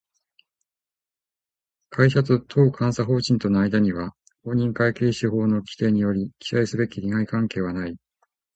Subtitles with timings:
[1.91, 7.95] 会社と当監査法人との間には、公認会計士法の規定により記載すべき利害関係はない